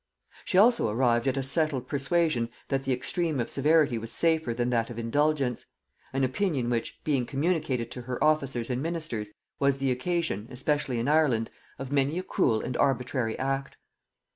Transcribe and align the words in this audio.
She 0.45 0.57
also 0.57 0.89
arrived 0.89 1.27
at 1.27 1.37
a 1.37 1.43
settled 1.43 1.87
persuasion 1.87 2.49
that 2.69 2.85
the 2.85 2.91
extreme 2.91 3.39
of 3.39 3.51
severity 3.51 3.99
was 3.99 4.11
safer 4.11 4.51
than 4.51 4.71
that 4.71 4.89
of 4.89 4.97
indulgence; 4.97 5.67
an 6.11 6.23
opinion 6.23 6.71
which, 6.71 6.97
being 7.03 7.27
communicated 7.27 7.91
to 7.91 8.01
her 8.01 8.23
officers 8.23 8.71
and 8.71 8.81
ministers, 8.81 9.31
was 9.59 9.77
the 9.77 9.91
occasion, 9.91 10.47
especially 10.49 10.97
in 10.97 11.07
Ireland, 11.07 11.51
of 11.77 11.91
many 11.91 12.17
a 12.17 12.23
cruel 12.23 12.61
and 12.63 12.75
arbitrary 12.77 13.37
act. 13.37 13.77